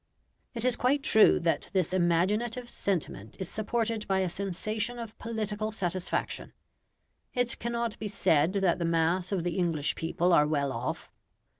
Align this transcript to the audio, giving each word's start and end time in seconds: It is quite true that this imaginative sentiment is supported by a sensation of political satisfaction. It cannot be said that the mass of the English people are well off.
It 0.55 0.65
is 0.65 0.75
quite 0.75 1.03
true 1.03 1.39
that 1.41 1.69
this 1.73 1.93
imaginative 1.93 2.71
sentiment 2.71 3.35
is 3.39 3.47
supported 3.49 4.07
by 4.07 4.21
a 4.21 4.29
sensation 4.29 4.97
of 4.97 5.15
political 5.19 5.71
satisfaction. 5.71 6.53
It 7.35 7.59
cannot 7.59 7.99
be 7.99 8.07
said 8.07 8.53
that 8.53 8.79
the 8.79 8.85
mass 8.85 9.31
of 9.31 9.43
the 9.43 9.59
English 9.59 9.93
people 9.93 10.33
are 10.33 10.47
well 10.47 10.73
off. 10.73 11.11